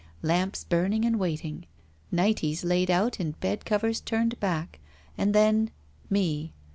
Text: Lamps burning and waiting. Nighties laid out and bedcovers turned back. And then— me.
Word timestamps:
Lamps 0.23 0.63
burning 0.63 1.05
and 1.05 1.19
waiting. 1.19 1.67
Nighties 2.11 2.63
laid 2.65 2.89
out 2.89 3.19
and 3.19 3.39
bedcovers 3.39 4.03
turned 4.03 4.39
back. 4.39 4.79
And 5.15 5.31
then— 5.35 5.69
me. 6.09 6.53